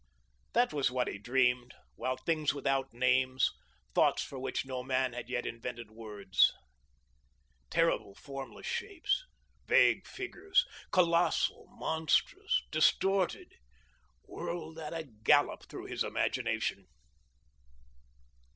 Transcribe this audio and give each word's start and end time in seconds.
That 0.53 0.73
was 0.73 0.89
what 0.89 1.07
he 1.07 1.19
dreamed, 1.19 1.75
while 1.93 2.17
things 2.17 2.55
without 2.55 2.91
names 2.91 3.51
thoughts 3.93 4.23
for 4.23 4.39
which 4.39 4.65
no 4.65 4.81
man 4.81 5.13
had 5.13 5.29
yet 5.29 5.45
invented 5.45 5.91
words, 5.91 6.51
terrible 7.69 8.15
formless 8.15 8.65
shapes, 8.65 9.23
vague 9.67 10.07
figures, 10.07 10.65
colossal, 10.91 11.67
monstrous, 11.69 12.63
distorted 12.71 13.53
whirled 14.23 14.79
at 14.79 14.91
a 14.93 15.03
gallop 15.03 15.67
through 15.67 15.85
his 15.85 16.03
imagination. 16.03 16.87